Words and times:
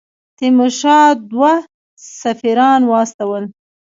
تیمورشاه 0.37 1.05
دوه 1.31 1.53
سفیران 2.21 2.81
واستول. 2.89 3.43